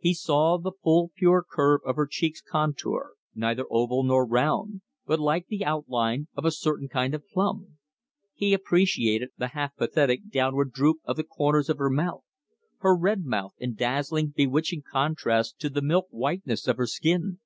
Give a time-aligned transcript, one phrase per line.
[0.00, 5.20] He saw the full pure curve of her cheek's contour, neither oval nor round, but
[5.20, 7.76] like the outline of a certain kind of plum.
[8.32, 12.24] He appreciated the half pathetic downward droop of the corners of her mouth,
[12.78, 17.38] her red mouth in dazzling, bewitching contrast to the milk whiteness of her skin.